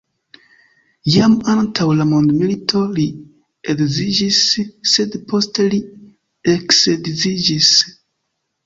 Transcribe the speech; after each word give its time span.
Jam 1.15 1.35
antaŭ 1.53 1.85
la 1.99 2.07
mondomilito 2.13 2.81
li 2.95 3.07
edziĝis, 3.75 4.41
sed 4.95 5.23
poste 5.31 5.69
li 5.75 5.83
eksedziĝis. 6.59 7.73